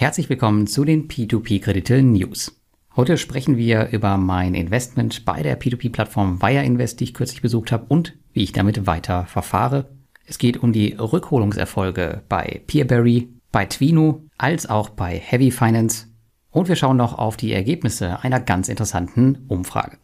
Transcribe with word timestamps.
Herzlich 0.00 0.30
willkommen 0.30 0.66
zu 0.66 0.86
den 0.86 1.08
P2P-Kredite 1.08 2.00
News. 2.02 2.58
Heute 2.96 3.18
sprechen 3.18 3.58
wir 3.58 3.90
über 3.90 4.16
mein 4.16 4.54
Investment 4.54 5.26
bei 5.26 5.42
der 5.42 5.60
P2P-Plattform 5.60 6.40
Wire 6.40 6.64
Invest, 6.64 7.00
die 7.00 7.04
ich 7.04 7.12
kürzlich 7.12 7.42
besucht 7.42 7.70
habe 7.70 7.84
und 7.86 8.16
wie 8.32 8.42
ich 8.42 8.52
damit 8.52 8.86
weiter 8.86 9.26
verfahre. 9.26 9.90
Es 10.24 10.38
geht 10.38 10.62
um 10.62 10.72
die 10.72 10.94
Rückholungserfolge 10.94 12.22
bei 12.30 12.62
Peerberry, 12.66 13.28
bei 13.52 13.66
Twino 13.66 14.22
als 14.38 14.70
auch 14.70 14.88
bei 14.88 15.18
Heavy 15.18 15.50
Finance 15.50 16.06
und 16.50 16.70
wir 16.70 16.76
schauen 16.76 16.96
noch 16.96 17.18
auf 17.18 17.36
die 17.36 17.52
Ergebnisse 17.52 18.22
einer 18.22 18.40
ganz 18.40 18.70
interessanten 18.70 19.44
Umfrage. 19.48 19.98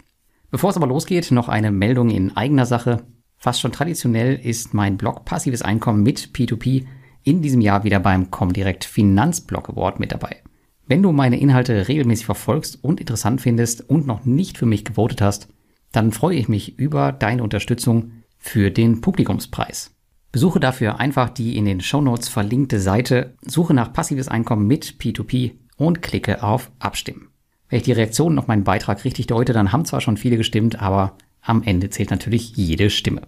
Bevor 0.51 0.69
es 0.69 0.77
aber 0.77 0.89
losgeht, 0.89 1.31
noch 1.31 1.49
eine 1.49 1.71
Meldung 1.71 2.11
in 2.11 2.37
eigener 2.37 2.67
Sache. 2.67 3.07
Fast 3.39 3.63
schon 3.63 3.73
traditionell 3.73 4.35
ist 4.35 4.75
mein 4.75 4.99
Blog 4.99 5.25
Passives 5.25 5.63
Einkommen 5.63 6.03
mit 6.03 6.33
P2P 6.35 6.85
in 7.27 7.43
diesem 7.43 7.61
Jahr 7.61 7.82
wieder 7.82 7.98
beim 7.98 8.30
Comdirect 8.30 8.84
Finanzblog 8.84 9.68
Award 9.68 9.98
mit 9.98 10.12
dabei. 10.12 10.36
Wenn 10.86 11.02
du 11.02 11.11
meine 11.11 11.40
Inhalte 11.40 11.89
regelmäßig 11.89 12.25
verfolgst 12.25 12.82
und 12.82 13.00
interessant 13.00 13.40
findest 13.40 13.90
und 13.90 14.07
noch 14.07 14.25
nicht 14.25 14.57
für 14.57 14.67
mich 14.67 14.84
gewotet 14.84 15.21
hast, 15.21 15.48
dann 15.90 16.12
freue 16.12 16.36
ich 16.36 16.48
mich 16.48 16.79
über 16.79 17.11
deine 17.11 17.43
Unterstützung 17.43 18.12
für 18.39 18.70
den 18.70 19.00
Publikumspreis. 19.00 19.93
Besuche 20.31 20.61
dafür 20.61 21.00
einfach 21.00 21.29
die 21.29 21.57
in 21.57 21.64
den 21.64 21.81
Shownotes 21.81 22.29
verlinkte 22.29 22.79
Seite, 22.79 23.34
suche 23.45 23.75
nach 23.75 23.93
passives 23.93 24.29
Einkommen 24.29 24.68
mit 24.68 24.96
P2P 25.00 25.54
und 25.76 26.03
klicke 26.03 26.45
auf 26.45 26.70
Abstimmen. 26.79 27.31
Wenn 27.68 27.79
ich 27.79 27.84
die 27.84 27.93
Reaktionen 27.93 28.39
auf 28.39 28.46
meinen 28.46 28.62
Beitrag 28.62 29.04
richtig 29.04 29.26
deute, 29.26 29.53
dann 29.53 29.72
haben 29.72 29.84
zwar 29.84 30.00
schon 30.00 30.17
viele 30.17 30.36
gestimmt, 30.36 30.81
aber 30.81 31.17
am 31.40 31.64
Ende 31.64 31.90
zählt 31.90 32.11
natürlich 32.11 32.56
jede 32.56 32.89
Stimme. 32.91 33.22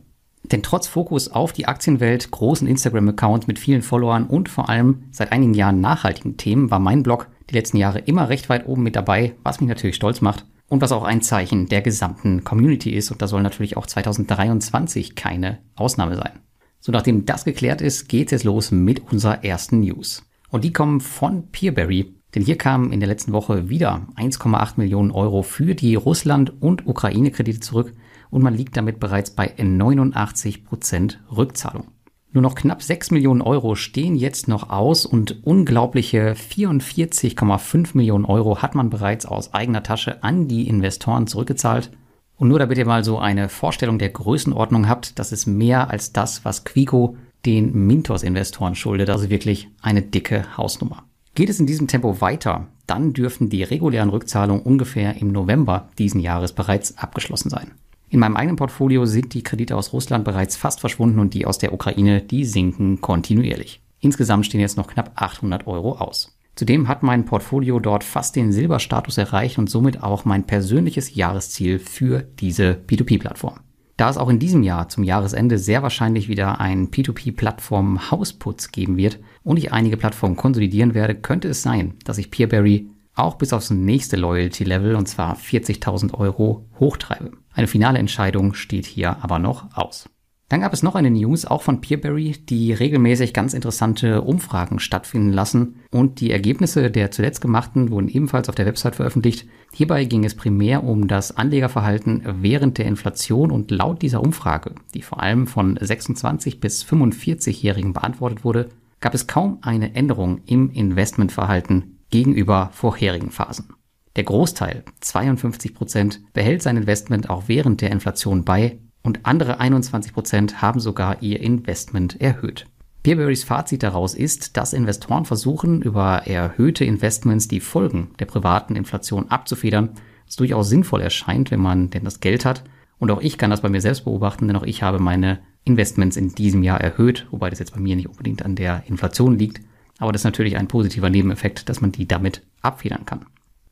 Denn 0.51 0.63
trotz 0.63 0.87
Fokus 0.87 1.29
auf 1.29 1.53
die 1.53 1.67
Aktienwelt, 1.67 2.31
großen 2.31 2.67
Instagram-Accounts 2.67 3.47
mit 3.47 3.59
vielen 3.59 3.83
Followern 3.83 4.27
und 4.27 4.49
vor 4.49 4.69
allem 4.69 5.05
seit 5.11 5.33
einigen 5.33 5.55
Jahren 5.55 5.81
nachhaltigen 5.81 6.37
Themen 6.37 6.71
war 6.71 6.79
mein 6.79 7.03
Blog 7.03 7.29
die 7.51 7.55
letzten 7.55 7.77
Jahre 7.77 7.99
immer 8.01 8.29
recht 8.29 8.49
weit 8.49 8.67
oben 8.67 8.83
mit 8.83 8.97
dabei, 8.97 9.35
was 9.43 9.61
mich 9.61 9.69
natürlich 9.69 9.97
stolz 9.97 10.21
macht 10.21 10.47
und 10.69 10.81
was 10.81 10.93
auch 10.93 11.05
ein 11.05 11.23
Zeichen 11.23 11.67
der 11.67 11.83
gesamten 11.83 12.45
Community 12.45 12.91
ist 12.91 13.11
und 13.11 13.21
da 13.21 13.27
soll 13.27 13.43
natürlich 13.43 13.77
auch 13.77 13.87
2023 13.87 15.15
keine 15.15 15.59
Ausnahme 15.77 16.17
sein. 16.17 16.41
So, 16.81 16.93
nachdem 16.93 17.27
das 17.27 17.45
geklärt 17.45 17.81
ist, 17.81 18.09
geht 18.09 18.33
es 18.33 18.45
los 18.45 18.71
mit 18.71 19.13
unserer 19.13 19.45
ersten 19.45 19.81
News. 19.81 20.25
Und 20.51 20.65
die 20.65 20.73
kommen 20.73 21.01
von 21.01 21.49
Peerberry, 21.51 22.15
denn 22.35 22.43
hier 22.43 22.57
kamen 22.57 22.93
in 22.93 23.01
der 23.01 23.09
letzten 23.09 23.33
Woche 23.33 23.69
wieder 23.69 24.07
1,8 24.17 24.75
Millionen 24.77 25.11
Euro 25.11 25.43
für 25.43 25.75
die 25.75 25.95
Russland- 25.95 26.53
und 26.63 26.87
Ukraine-Kredite 26.87 27.61
zurück 27.61 27.95
und 28.31 28.43
man 28.43 28.55
liegt 28.55 28.77
damit 28.77 29.01
bereits 29.01 29.31
bei 29.31 29.53
89 29.57 30.65
Prozent 30.65 31.21
Rückzahlung. 31.35 31.89
Nur 32.31 32.43
noch 32.43 32.55
knapp 32.55 32.83
6 32.83 33.11
Millionen 33.11 33.41
Euro 33.41 33.75
stehen 33.75 34.15
jetzt 34.15 34.49
noch 34.49 34.69
aus 34.69 35.07
und 35.07 35.45
unglaubliche 35.45 36.35
44,5 36.35 37.97
Millionen 37.97 38.27
Euro 38.27 38.61
hat 38.61 38.75
man 38.75 38.91
bereits 38.91 39.25
aus 39.25 39.55
eigener 39.55 39.83
Tasche 39.83 40.23
an 40.23 40.47
die 40.47 40.69
Investoren 40.69 41.27
zurückgezahlt. 41.27 41.91
Und 42.37 42.49
nur 42.49 42.59
damit 42.59 42.77
ihr 42.77 42.87
mal 42.87 43.03
so 43.03 43.19
eine 43.19 43.49
Vorstellung 43.49 43.99
der 43.99 44.11
Größenordnung 44.11 44.89
habt, 44.89 45.19
das 45.19 45.33
ist 45.33 45.47
mehr 45.47 45.91
als 45.91 46.13
das, 46.13 46.45
was 46.45 46.65
Quico 46.65 47.17
den 47.47 47.87
Mintos-Investoren 47.87 48.75
schuldet, 48.75 49.09
also 49.09 49.31
wirklich 49.31 49.69
eine 49.81 50.03
dicke 50.03 50.45
Hausnummer. 50.57 51.05
Geht 51.35 51.49
es 51.49 51.61
in 51.61 51.67
diesem 51.67 51.89
Tempo 51.89 52.21
weiter, 52.21 52.69
dann 52.87 53.15
dürften 53.15 53.49
die 53.49 53.63
regulären 53.63 54.11
Rückzahlungen 54.11 54.63
ungefähr 54.63 55.17
im 55.17 55.33
November 55.33 55.89
diesen 55.99 56.21
Jahres 56.21 56.53
bereits 56.53 56.99
abgeschlossen 56.99 57.49
sein. 57.49 57.73
In 58.11 58.21
meinem 58.21 58.37
eigenen 58.37 58.57
Portfolio 58.57 59.05
sind 59.05 59.35
die 59.35 59.43
Kredite 59.43 59.77
aus 59.77 59.93
Russland 59.93 60.25
bereits 60.25 60.57
fast 60.57 60.81
verschwunden 60.81 61.19
und 61.19 61.35
die 61.35 61.45
aus 61.45 61.59
der 61.59 61.75
Ukraine, 61.75 62.23
die 62.23 62.45
sinken 62.45 63.01
kontinuierlich. 63.03 63.83
Insgesamt 64.01 64.47
stehen 64.47 64.61
jetzt 64.61 64.79
noch 64.79 64.87
knapp 64.87 65.13
800 65.17 65.67
Euro 65.67 65.99
aus. 65.99 66.39
Zudem 66.55 66.89
hat 66.89 67.03
mein 67.03 67.25
Portfolio 67.25 67.79
dort 67.79 68.05
fast 68.05 68.35
den 68.35 68.51
Silberstatus 68.51 69.19
erreicht 69.19 69.59
und 69.59 69.69
somit 69.69 70.03
auch 70.03 70.25
mein 70.25 70.45
persönliches 70.45 71.15
Jahresziel 71.15 71.79
für 71.79 72.23
diese 72.41 72.79
P2P-Plattform. 72.89 73.61
Da 73.97 74.09
es 74.09 74.17
auch 74.17 74.29
in 74.29 74.39
diesem 74.39 74.63
Jahr 74.63 74.89
zum 74.89 75.05
Jahresende 75.05 75.59
sehr 75.59 75.83
wahrscheinlich 75.83 76.29
wieder 76.29 76.61
ein 76.61 76.91
P2P-Plattform 76.91 78.11
Hausputz 78.11 78.73
geben 78.73 78.97
wird 78.97 79.19
und 79.43 79.57
ich 79.57 79.73
einige 79.73 79.97
Plattformen 79.97 80.37
konsolidieren 80.37 80.95
werde, 80.95 81.15
könnte 81.15 81.49
es 81.49 81.63
sein, 81.63 81.95
dass 82.05 82.19
ich 82.19 82.31
Peerberry 82.31 82.89
auch 83.15 83.35
bis 83.35 83.53
aufs 83.53 83.71
nächste 83.71 84.17
Loyalty-Level, 84.17 84.95
und 84.95 85.09
zwar 85.09 85.37
40.000 85.37 86.15
Euro, 86.15 86.67
hochtreibe. 86.79 87.33
Eine 87.59 87.67
finale 87.67 87.99
Entscheidung 87.99 88.55
steht 88.55 88.87
hier 88.87 89.17
aber 89.21 89.41
noch 89.41 89.77
aus. 89.77 90.09
Dann 90.49 90.61
gab 90.61 90.73
es 90.73 90.85
noch 90.85 90.95
eine 90.95 91.11
News, 91.11 91.45
auch 91.45 91.63
von 91.63 91.81
Peerberry, 91.81 92.37
die 92.49 92.73
regelmäßig 92.73 93.35
ganz 93.35 93.53
interessante 93.53 94.23
Umfragen 94.23 94.79
stattfinden 94.79 95.33
lassen 95.33 95.81
und 95.91 96.21
die 96.21 96.31
Ergebnisse 96.31 96.89
der 96.89 97.11
zuletzt 97.11 97.41
gemachten 97.41 97.91
wurden 97.91 98.07
ebenfalls 98.07 98.49
auf 98.49 98.55
der 98.55 98.67
Website 98.67 98.95
veröffentlicht. 98.95 99.49
Hierbei 99.73 100.05
ging 100.05 100.25
es 100.25 100.37
primär 100.37 100.85
um 100.85 101.09
das 101.09 101.37
Anlegerverhalten 101.37 102.23
während 102.43 102.79
der 102.79 102.87
Inflation 102.87 103.51
und 103.51 103.73
laut 103.73 104.03
dieser 104.03 104.23
Umfrage, 104.23 104.77
die 104.95 105.03
vor 105.03 105.21
allem 105.21 105.49
von 105.49 105.77
26 105.81 106.61
bis 106.61 106.85
45-Jährigen 106.85 107.93
beantwortet 107.93 108.45
wurde, 108.45 108.69
gab 109.01 109.15
es 109.15 109.27
kaum 109.27 109.59
eine 109.63 109.97
Änderung 109.97 110.43
im 110.47 110.71
Investmentverhalten 110.71 111.99
gegenüber 112.11 112.71
vorherigen 112.73 113.33
Phasen. 113.33 113.75
Der 114.19 114.25
Großteil, 114.25 114.83
52 114.99 115.75
Prozent, 115.75 116.21
behält 116.33 116.61
sein 116.61 116.77
Investment 116.77 117.31
auch 117.31 117.45
während 117.47 117.81
der 117.83 117.93
Inflation 117.93 118.45
bei 118.45 118.81
und 119.01 119.25
andere 119.25 119.61
21 119.61 120.13
Prozent 120.13 120.61
haben 120.61 120.81
sogar 120.81 121.23
ihr 121.23 121.39
Investment 121.39 122.21
erhöht. 122.21 122.67
Peerberrys 123.05 123.45
Fazit 123.45 123.85
daraus 123.85 124.17
ist, 124.17 124.57
dass 124.57 124.73
Investoren 124.73 125.25
versuchen, 125.25 125.83
über 125.83 126.27
erhöhte 126.27 126.85
Investments 126.85 127.47
die 127.47 127.61
Folgen 127.61 128.11
der 128.19 128.25
privaten 128.25 128.75
Inflation 128.75 129.31
abzufedern, 129.31 129.91
was 130.27 130.35
durchaus 130.35 130.69
sinnvoll 130.69 131.01
erscheint, 131.01 131.53
wenn 131.53 131.61
man 131.61 131.91
denn 131.91 132.03
das 132.03 132.19
Geld 132.19 132.45
hat. 132.45 132.65
Und 132.99 133.13
auch 133.13 133.21
ich 133.21 133.39
kann 133.39 133.51
das 133.51 133.61
bei 133.61 133.69
mir 133.69 133.81
selbst 133.81 134.03
beobachten, 134.03 134.49
denn 134.49 134.57
auch 134.57 134.65
ich 134.65 134.83
habe 134.83 134.99
meine 134.99 135.39
Investments 135.63 136.17
in 136.17 136.35
diesem 136.35 136.65
Jahr 136.65 136.81
erhöht, 136.81 137.29
wobei 137.31 137.51
das 137.51 137.61
jetzt 137.61 137.75
bei 137.75 137.81
mir 137.81 137.95
nicht 137.95 138.09
unbedingt 138.09 138.45
an 138.45 138.57
der 138.57 138.83
Inflation 138.89 139.39
liegt. 139.39 139.61
Aber 139.99 140.11
das 140.11 140.23
ist 140.23 140.25
natürlich 140.25 140.57
ein 140.57 140.67
positiver 140.67 141.09
Nebeneffekt, 141.09 141.69
dass 141.69 141.81
man 141.81 141.93
die 141.93 142.09
damit 142.09 142.43
abfedern 142.63 143.07
kann. 143.07 143.25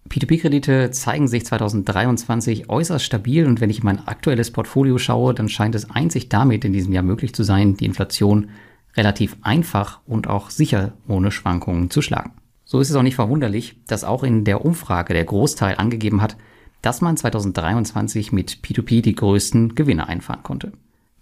P2P-Kredite 0.08 0.90
zeigen 0.90 1.28
sich 1.28 1.44
2023 1.44 2.68
äußerst 2.68 3.04
stabil 3.04 3.46
und 3.46 3.60
wenn 3.60 3.70
ich 3.70 3.78
in 3.78 3.84
mein 3.84 4.06
aktuelles 4.06 4.50
Portfolio 4.50 4.98
schaue, 4.98 5.34
dann 5.34 5.48
scheint 5.48 5.74
es 5.74 5.90
einzig 5.90 6.28
damit 6.28 6.64
in 6.64 6.72
diesem 6.72 6.92
Jahr 6.92 7.02
möglich 7.02 7.34
zu 7.34 7.42
sein, 7.42 7.76
die 7.76 7.84
Inflation 7.84 8.50
relativ 8.96 9.36
einfach 9.42 10.00
und 10.06 10.28
auch 10.28 10.50
sicher 10.50 10.92
ohne 11.06 11.30
Schwankungen 11.30 11.90
zu 11.90 12.02
schlagen. 12.02 12.32
So 12.64 12.80
ist 12.80 12.90
es 12.90 12.96
auch 12.96 13.02
nicht 13.02 13.14
verwunderlich, 13.14 13.76
dass 13.86 14.04
auch 14.04 14.24
in 14.24 14.44
der 14.44 14.64
Umfrage 14.64 15.14
der 15.14 15.24
Großteil 15.24 15.76
angegeben 15.76 16.20
hat, 16.22 16.36
dass 16.82 17.00
man 17.00 17.16
2023 17.16 18.32
mit 18.32 18.58
P2P 18.62 19.02
die 19.02 19.14
größten 19.14 19.74
Gewinne 19.74 20.08
einfahren 20.08 20.42
konnte. 20.42 20.72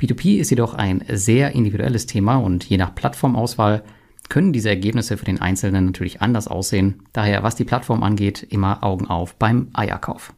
P2P 0.00 0.38
ist 0.38 0.50
jedoch 0.50 0.74
ein 0.74 1.04
sehr 1.10 1.52
individuelles 1.52 2.06
Thema 2.06 2.36
und 2.36 2.64
je 2.64 2.76
nach 2.76 2.94
Plattformauswahl 2.94 3.82
können 4.28 4.52
diese 4.52 4.68
Ergebnisse 4.68 5.16
für 5.16 5.24
den 5.24 5.40
Einzelnen 5.40 5.86
natürlich 5.86 6.22
anders 6.22 6.48
aussehen. 6.48 7.02
Daher, 7.12 7.42
was 7.42 7.56
die 7.56 7.64
Plattform 7.64 8.02
angeht, 8.02 8.42
immer 8.42 8.82
Augen 8.82 9.06
auf 9.06 9.36
beim 9.36 9.68
Eierkauf. 9.72 10.32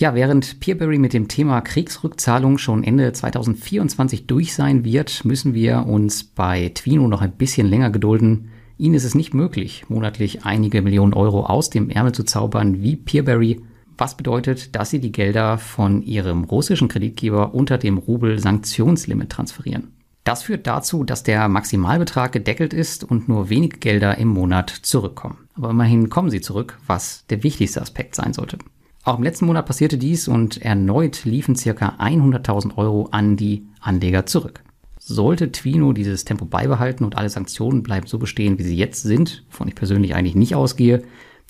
Ja, 0.00 0.14
während 0.14 0.60
Peerberry 0.60 0.96
mit 0.98 1.12
dem 1.12 1.26
Thema 1.26 1.60
Kriegsrückzahlung 1.60 2.58
schon 2.58 2.84
Ende 2.84 3.12
2024 3.12 4.28
durch 4.28 4.54
sein 4.54 4.84
wird, 4.84 5.24
müssen 5.24 5.54
wir 5.54 5.86
uns 5.86 6.22
bei 6.22 6.70
Twino 6.72 7.08
noch 7.08 7.20
ein 7.20 7.32
bisschen 7.32 7.66
länger 7.66 7.90
gedulden. 7.90 8.50
Ihnen 8.76 8.94
ist 8.94 9.02
es 9.02 9.16
nicht 9.16 9.34
möglich, 9.34 9.86
monatlich 9.88 10.44
einige 10.44 10.82
Millionen 10.82 11.14
Euro 11.14 11.46
aus 11.46 11.68
dem 11.68 11.90
Ärmel 11.90 12.12
zu 12.12 12.22
zaubern 12.22 12.80
wie 12.80 12.94
Peerberry, 12.94 13.60
was 13.96 14.16
bedeutet, 14.16 14.76
dass 14.76 14.90
sie 14.90 15.00
die 15.00 15.10
Gelder 15.10 15.58
von 15.58 16.02
ihrem 16.02 16.44
russischen 16.44 16.86
Kreditgeber 16.86 17.52
unter 17.52 17.76
dem 17.76 17.98
Rubel 17.98 18.38
Sanktionslimit 18.38 19.30
transferieren. 19.30 19.97
Das 20.28 20.42
führt 20.42 20.66
dazu, 20.66 21.04
dass 21.04 21.22
der 21.22 21.48
Maximalbetrag 21.48 22.32
gedeckelt 22.32 22.74
ist 22.74 23.02
und 23.02 23.30
nur 23.30 23.48
wenig 23.48 23.80
Gelder 23.80 24.18
im 24.18 24.28
Monat 24.28 24.68
zurückkommen. 24.68 25.48
Aber 25.54 25.70
immerhin 25.70 26.10
kommen 26.10 26.28
sie 26.28 26.42
zurück, 26.42 26.78
was 26.86 27.24
der 27.30 27.42
wichtigste 27.44 27.80
Aspekt 27.80 28.14
sein 28.14 28.34
sollte. 28.34 28.58
Auch 29.04 29.16
im 29.16 29.22
letzten 29.22 29.46
Monat 29.46 29.64
passierte 29.64 29.96
dies 29.96 30.28
und 30.28 30.60
erneut 30.60 31.24
liefen 31.24 31.56
circa 31.56 31.96
100.000 31.98 32.76
Euro 32.76 33.08
an 33.10 33.38
die 33.38 33.68
Anleger 33.80 34.26
zurück. 34.26 34.62
Sollte 34.98 35.50
Twino 35.50 35.94
dieses 35.94 36.26
Tempo 36.26 36.44
beibehalten 36.44 37.04
und 37.04 37.16
alle 37.16 37.30
Sanktionen 37.30 37.82
bleiben 37.82 38.06
so 38.06 38.18
bestehen, 38.18 38.58
wie 38.58 38.64
sie 38.64 38.76
jetzt 38.76 39.04
sind, 39.04 39.46
wovon 39.48 39.68
ich 39.68 39.76
persönlich 39.76 40.14
eigentlich 40.14 40.36
nicht 40.36 40.54
ausgehe, 40.54 41.04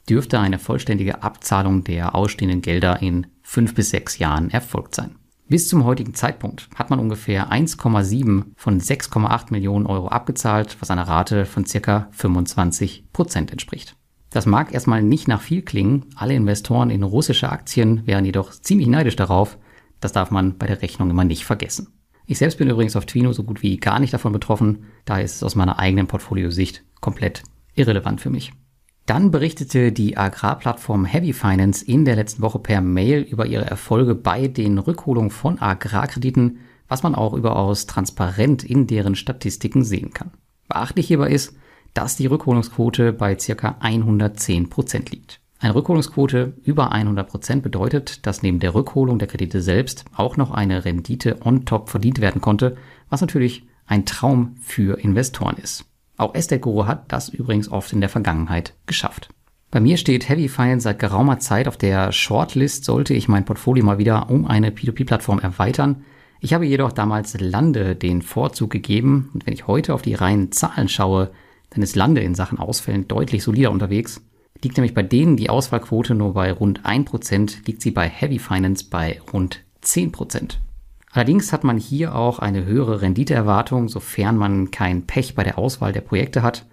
dürfte 0.08 0.38
eine 0.38 0.60
vollständige 0.60 1.24
Abzahlung 1.24 1.82
der 1.82 2.14
ausstehenden 2.14 2.62
Gelder 2.62 3.02
in 3.02 3.26
fünf 3.42 3.74
bis 3.74 3.90
sechs 3.90 4.18
Jahren 4.18 4.50
erfolgt 4.50 4.94
sein. 4.94 5.16
Bis 5.50 5.66
zum 5.66 5.84
heutigen 5.84 6.12
Zeitpunkt 6.12 6.68
hat 6.74 6.90
man 6.90 6.98
ungefähr 6.98 7.50
1,7 7.50 8.44
von 8.54 8.78
6,8 8.78 9.46
Millionen 9.50 9.86
Euro 9.86 10.08
abgezahlt, 10.08 10.76
was 10.80 10.90
einer 10.90 11.08
Rate 11.08 11.46
von 11.46 11.64
circa 11.64 12.08
25 12.10 13.04
Prozent 13.14 13.50
entspricht. 13.50 13.96
Das 14.28 14.44
mag 14.44 14.74
erstmal 14.74 15.02
nicht 15.02 15.26
nach 15.26 15.40
viel 15.40 15.62
klingen, 15.62 16.04
alle 16.16 16.34
Investoren 16.34 16.90
in 16.90 17.02
russische 17.02 17.48
Aktien 17.50 18.06
wären 18.06 18.26
jedoch 18.26 18.52
ziemlich 18.52 18.88
neidisch 18.88 19.16
darauf, 19.16 19.56
das 20.00 20.12
darf 20.12 20.30
man 20.30 20.58
bei 20.58 20.66
der 20.66 20.82
Rechnung 20.82 21.08
immer 21.08 21.24
nicht 21.24 21.46
vergessen. 21.46 21.94
Ich 22.26 22.36
selbst 22.36 22.58
bin 22.58 22.68
übrigens 22.68 22.94
auf 22.94 23.06
Twino 23.06 23.32
so 23.32 23.42
gut 23.42 23.62
wie 23.62 23.78
gar 23.78 24.00
nicht 24.00 24.12
davon 24.12 24.34
betroffen, 24.34 24.84
daher 25.06 25.24
ist 25.24 25.36
es 25.36 25.42
aus 25.42 25.54
meiner 25.54 25.78
eigenen 25.78 26.08
Portfoliosicht 26.08 26.84
komplett 27.00 27.42
irrelevant 27.74 28.20
für 28.20 28.28
mich. 28.28 28.52
Dann 29.08 29.30
berichtete 29.30 29.90
die 29.90 30.18
Agrarplattform 30.18 31.06
Heavy 31.06 31.32
Finance 31.32 31.82
in 31.82 32.04
der 32.04 32.14
letzten 32.14 32.42
Woche 32.42 32.58
per 32.58 32.82
Mail 32.82 33.22
über 33.22 33.46
ihre 33.46 33.64
Erfolge 33.64 34.14
bei 34.14 34.48
den 34.48 34.76
Rückholungen 34.76 35.30
von 35.30 35.58
Agrarkrediten, 35.58 36.58
was 36.88 37.02
man 37.02 37.14
auch 37.14 37.32
überaus 37.32 37.86
transparent 37.86 38.64
in 38.64 38.86
deren 38.86 39.14
Statistiken 39.14 39.82
sehen 39.82 40.12
kann. 40.12 40.32
Beachtlich 40.68 41.06
hierbei 41.06 41.30
ist, 41.30 41.56
dass 41.94 42.16
die 42.16 42.26
Rückholungsquote 42.26 43.14
bei 43.14 43.34
ca. 43.34 43.76
110 43.80 44.68
Prozent 44.68 45.10
liegt. 45.10 45.40
Eine 45.58 45.74
Rückholungsquote 45.74 46.52
über 46.62 46.92
100 46.92 47.26
Prozent 47.26 47.62
bedeutet, 47.62 48.26
dass 48.26 48.42
neben 48.42 48.60
der 48.60 48.74
Rückholung 48.74 49.18
der 49.18 49.28
Kredite 49.28 49.62
selbst 49.62 50.04
auch 50.14 50.36
noch 50.36 50.50
eine 50.50 50.84
Rendite 50.84 51.38
on 51.42 51.64
top 51.64 51.88
verdient 51.88 52.20
werden 52.20 52.42
konnte, 52.42 52.76
was 53.08 53.22
natürlich 53.22 53.66
ein 53.86 54.04
Traum 54.04 54.56
für 54.60 55.00
Investoren 55.00 55.56
ist. 55.56 55.86
Auch 56.18 56.34
Estate 56.34 56.86
hat 56.86 57.10
das 57.12 57.28
übrigens 57.28 57.70
oft 57.70 57.92
in 57.92 58.00
der 58.00 58.10
Vergangenheit 58.10 58.74
geschafft. 58.86 59.30
Bei 59.70 59.80
mir 59.80 59.96
steht 59.96 60.28
Heavy 60.28 60.48
Finance 60.48 60.84
seit 60.84 60.98
geraumer 60.98 61.38
Zeit 61.38 61.68
auf 61.68 61.76
der 61.76 62.10
Shortlist, 62.10 62.84
sollte 62.84 63.14
ich 63.14 63.28
mein 63.28 63.44
Portfolio 63.44 63.84
mal 63.84 63.98
wieder 63.98 64.28
um 64.28 64.46
eine 64.46 64.70
P2P-Plattform 64.70 65.38
erweitern. 65.38 66.04
Ich 66.40 66.54
habe 66.54 66.66
jedoch 66.66 66.92
damals 66.92 67.38
Lande 67.38 67.94
den 67.94 68.22
Vorzug 68.22 68.70
gegeben 68.70 69.30
und 69.32 69.46
wenn 69.46 69.54
ich 69.54 69.66
heute 69.66 69.94
auf 69.94 70.02
die 70.02 70.14
reinen 70.14 70.52
Zahlen 70.52 70.88
schaue, 70.88 71.30
dann 71.70 71.82
ist 71.82 71.96
Lande 71.96 72.20
in 72.22 72.34
Sachen 72.34 72.58
Ausfällen 72.58 73.06
deutlich 73.08 73.42
solider 73.42 73.70
unterwegs. 73.70 74.22
Liegt 74.62 74.76
nämlich 74.76 74.94
bei 74.94 75.02
denen 75.02 75.36
die 75.36 75.50
Auswahlquote 75.50 76.14
nur 76.14 76.34
bei 76.34 76.50
rund 76.50 76.84
1%, 76.84 77.66
liegt 77.66 77.82
sie 77.82 77.92
bei 77.92 78.08
Heavy 78.08 78.38
Finance 78.38 78.86
bei 78.90 79.20
rund 79.32 79.60
10%. 79.84 80.56
Allerdings 81.12 81.52
hat 81.52 81.64
man 81.64 81.78
hier 81.78 82.14
auch 82.14 82.38
eine 82.38 82.64
höhere 82.64 83.00
Renditeerwartung, 83.00 83.88
sofern 83.88 84.36
man 84.36 84.70
kein 84.70 85.06
Pech 85.06 85.34
bei 85.34 85.42
der 85.42 85.58
Auswahl 85.58 85.92
der 85.92 86.02
Projekte 86.02 86.42
hat. 86.42 86.66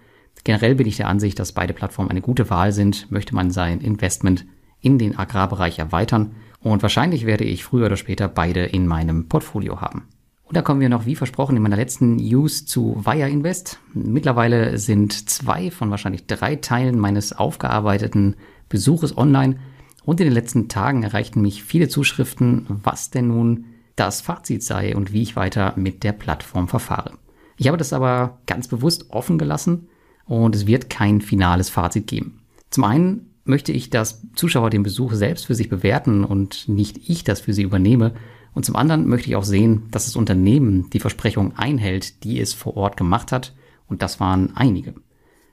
Generell 0.44 0.74
bin 0.74 0.86
ich 0.86 0.96
der 0.96 1.08
Ansicht, 1.08 1.38
dass 1.38 1.52
beide 1.52 1.72
Plattformen 1.72 2.10
eine 2.10 2.20
gute 2.20 2.50
Wahl 2.50 2.72
sind, 2.72 3.10
möchte 3.10 3.34
man 3.34 3.50
sein 3.50 3.80
Investment 3.80 4.46
in 4.80 4.98
den 4.98 5.18
Agrarbereich 5.18 5.78
erweitern 5.78 6.36
und 6.60 6.82
wahrscheinlich 6.82 7.26
werde 7.26 7.44
ich 7.44 7.64
früher 7.64 7.86
oder 7.86 7.96
später 7.96 8.28
beide 8.28 8.64
in 8.64 8.86
meinem 8.86 9.28
Portfolio 9.28 9.80
haben. 9.80 10.08
Und 10.44 10.56
da 10.56 10.62
kommen 10.62 10.80
wir 10.80 10.88
noch, 10.88 11.06
wie 11.06 11.16
versprochen, 11.16 11.56
in 11.56 11.62
meiner 11.62 11.76
letzten 11.76 12.16
News 12.16 12.66
zu 12.66 13.04
Wire 13.04 13.28
Invest. 13.28 13.80
Mittlerweile 13.94 14.78
sind 14.78 15.28
zwei 15.28 15.72
von 15.72 15.90
wahrscheinlich 15.90 16.26
drei 16.26 16.54
Teilen 16.54 17.00
meines 17.00 17.32
aufgearbeiteten 17.32 18.36
Besuches 18.68 19.16
online 19.16 19.56
und 20.04 20.20
in 20.20 20.26
den 20.26 20.34
letzten 20.34 20.68
Tagen 20.68 21.02
erreichten 21.02 21.40
mich 21.40 21.64
viele 21.64 21.88
Zuschriften, 21.88 22.66
was 22.68 23.10
denn 23.10 23.26
nun 23.26 23.64
das 23.96 24.20
Fazit 24.20 24.62
sei 24.62 24.94
und 24.94 25.12
wie 25.12 25.22
ich 25.22 25.36
weiter 25.36 25.72
mit 25.76 26.04
der 26.04 26.12
Plattform 26.12 26.68
verfahre. 26.68 27.12
Ich 27.56 27.66
habe 27.68 27.78
das 27.78 27.92
aber 27.92 28.38
ganz 28.46 28.68
bewusst 28.68 29.10
offen 29.10 29.38
gelassen 29.38 29.88
und 30.26 30.54
es 30.54 30.66
wird 30.66 30.90
kein 30.90 31.20
finales 31.20 31.70
Fazit 31.70 32.06
geben. 32.06 32.40
Zum 32.70 32.84
einen 32.84 33.30
möchte 33.44 33.72
ich, 33.72 33.90
dass 33.90 34.22
Zuschauer 34.34 34.70
den 34.70 34.82
Besuch 34.82 35.14
selbst 35.14 35.46
für 35.46 35.54
sich 35.54 35.68
bewerten 35.68 36.24
und 36.24 36.68
nicht 36.68 37.08
ich 37.08 37.24
das 37.24 37.40
für 37.40 37.54
sie 37.54 37.62
übernehme. 37.62 38.12
Und 38.54 38.64
zum 38.64 38.76
anderen 38.76 39.06
möchte 39.06 39.28
ich 39.28 39.36
auch 39.36 39.44
sehen, 39.44 39.84
dass 39.90 40.06
das 40.06 40.16
Unternehmen 40.16 40.90
die 40.90 41.00
Versprechung 41.00 41.56
einhält, 41.56 42.24
die 42.24 42.40
es 42.40 42.54
vor 42.54 42.76
Ort 42.76 42.96
gemacht 42.96 43.32
hat. 43.32 43.54
Und 43.86 44.02
das 44.02 44.18
waren 44.18 44.56
einige. 44.56 44.94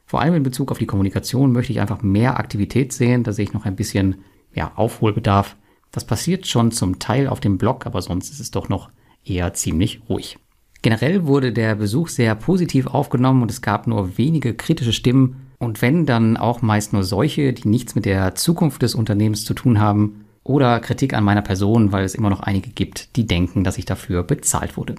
Vor 0.06 0.22
allem 0.22 0.34
in 0.36 0.44
Bezug 0.44 0.72
auf 0.72 0.80
die 0.80 0.86
Kommunikation 0.86 1.52
möchte 1.52 1.72
ich 1.72 1.80
einfach 1.80 2.02
mehr 2.02 2.40
Aktivität 2.40 2.94
sehen. 2.94 3.24
Da 3.24 3.32
sehe 3.32 3.46
ich 3.46 3.54
noch 3.54 3.66
ein 3.66 3.76
bisschen 3.76 4.18
ja, 4.54 4.72
Aufholbedarf. 4.76 5.56
Das 5.94 6.04
passiert 6.04 6.48
schon 6.48 6.72
zum 6.72 6.98
Teil 7.00 7.28
auf 7.28 7.40
dem 7.40 7.58
Blog, 7.58 7.86
aber 7.86 8.02
sonst 8.02 8.32
ist 8.32 8.40
es 8.40 8.52
doch 8.52 8.68
noch 8.68 8.90
eher 9.24 9.54
ziemlich 9.54 10.02
ruhig. 10.10 10.38
Generell 10.82 11.28
wurde 11.28 11.54
der 11.54 11.76
Besuch 11.76 12.10
sehr 12.10 12.36
positiv 12.36 12.88
aufgenommen 12.88 13.44
und 13.44 13.52
es 13.52 13.62
gab 13.62 13.88
nur 13.88 14.18
wenige 14.18 14.56
kritische 14.56 14.92
Stimmen 14.92 15.52
und 15.60 15.82
wenn, 15.82 16.06
dann 16.06 16.36
auch 16.36 16.62
meist 16.62 16.92
nur 16.92 17.04
solche, 17.04 17.54
die 17.54 17.68
nichts 17.70 17.96
mit 17.96 18.06
der 18.06 18.36
Zukunft 18.36 18.82
des 18.82 18.96
Unternehmens 18.96 19.46
zu 19.46 19.54
tun 19.54 19.80
haben 19.80 20.26
oder 20.44 20.80
Kritik 20.80 21.14
an 21.14 21.24
meiner 21.24 21.44
Person, 21.44 21.92
weil 21.92 22.04
es 22.04 22.16
immer 22.16 22.32
noch 22.32 22.42
einige 22.42 22.72
gibt, 22.72 23.16
die 23.16 23.28
denken, 23.28 23.64
dass 23.64 23.78
ich 23.78 23.86
dafür 23.86 24.24
bezahlt 24.24 24.76
wurde. 24.76 24.96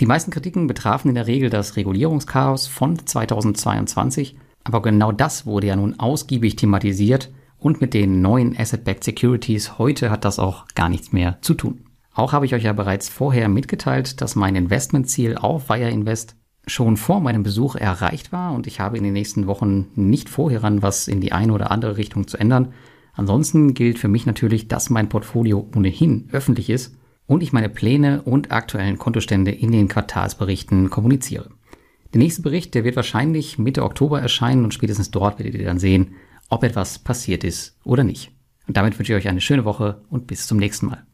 Die 0.00 0.06
meisten 0.06 0.30
Kritiken 0.30 0.66
betrafen 0.66 1.10
in 1.10 1.14
der 1.14 1.26
Regel 1.26 1.50
das 1.50 1.76
Regulierungschaos 1.76 2.66
von 2.66 3.06
2022, 3.06 4.36
aber 4.64 4.80
genau 4.80 5.12
das 5.12 5.44
wurde 5.46 5.68
ja 5.68 5.76
nun 5.76 6.00
ausgiebig 6.00 6.56
thematisiert 6.56 7.30
und 7.58 7.80
mit 7.80 7.94
den 7.94 8.22
neuen 8.22 8.56
Asset-Backed 8.56 9.04
Securities 9.04 9.78
heute 9.78 10.10
hat 10.10 10.24
das 10.24 10.38
auch 10.38 10.66
gar 10.74 10.88
nichts 10.88 11.12
mehr 11.12 11.38
zu 11.40 11.54
tun. 11.54 11.84
Auch 12.14 12.32
habe 12.32 12.46
ich 12.46 12.54
euch 12.54 12.64
ja 12.64 12.72
bereits 12.72 13.08
vorher 13.08 13.48
mitgeteilt, 13.48 14.20
dass 14.20 14.36
mein 14.36 14.56
Investmentziel 14.56 15.36
auf 15.36 15.68
Wire 15.68 15.90
Invest 15.90 16.36
schon 16.66 16.96
vor 16.96 17.20
meinem 17.20 17.42
Besuch 17.42 17.76
erreicht 17.76 18.32
war 18.32 18.52
und 18.52 18.66
ich 18.66 18.80
habe 18.80 18.98
in 18.98 19.04
den 19.04 19.12
nächsten 19.12 19.46
Wochen 19.46 19.86
nicht 19.94 20.28
vorher 20.28 20.62
ran, 20.62 20.82
was 20.82 21.08
in 21.08 21.20
die 21.20 21.32
eine 21.32 21.52
oder 21.52 21.70
andere 21.70 21.96
Richtung 21.96 22.26
zu 22.26 22.36
ändern. 22.36 22.72
Ansonsten 23.14 23.74
gilt 23.74 23.98
für 23.98 24.08
mich 24.08 24.26
natürlich, 24.26 24.68
dass 24.68 24.90
mein 24.90 25.08
Portfolio 25.08 25.68
ohnehin 25.74 26.28
öffentlich 26.32 26.70
ist 26.70 26.96
und 27.26 27.42
ich 27.42 27.52
meine 27.52 27.68
Pläne 27.68 28.22
und 28.22 28.52
aktuellen 28.52 28.98
Kontostände 28.98 29.50
in 29.50 29.72
den 29.72 29.88
Quartalsberichten 29.88 30.90
kommuniziere. 30.90 31.50
Der 32.14 32.18
nächste 32.18 32.42
Bericht, 32.42 32.74
der 32.74 32.84
wird 32.84 32.96
wahrscheinlich 32.96 33.58
Mitte 33.58 33.82
Oktober 33.82 34.20
erscheinen 34.20 34.64
und 34.64 34.72
spätestens 34.72 35.10
dort 35.10 35.38
werdet 35.38 35.54
ihr 35.54 35.66
dann 35.66 35.78
sehen, 35.78 36.14
ob 36.48 36.64
etwas 36.64 36.98
passiert 36.98 37.44
ist 37.44 37.76
oder 37.84 38.04
nicht. 38.04 38.30
Und 38.66 38.76
damit 38.76 38.98
wünsche 38.98 39.12
ich 39.12 39.18
euch 39.18 39.28
eine 39.28 39.40
schöne 39.40 39.64
Woche 39.64 40.02
und 40.10 40.26
bis 40.26 40.46
zum 40.46 40.58
nächsten 40.58 40.86
Mal. 40.86 41.07